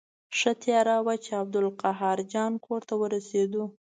ښه 0.37 0.51
تیاره 0.63 0.95
وه 1.05 1.15
چې 1.23 1.31
عبدالقاهر 1.41 2.17
جان 2.33 2.53
کور 2.65 2.81
ته 2.89 2.93
ورسېدو. 3.01 3.63